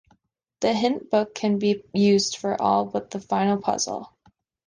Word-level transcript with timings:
The 0.61 0.73
hint 0.73 1.11
book 1.11 1.35
can 1.35 1.59
be 1.59 1.83
used 1.93 2.37
for 2.37 2.59
all 2.59 2.85
but 2.85 3.11
the 3.11 3.19
final 3.19 3.57
puzzle. 3.61 4.11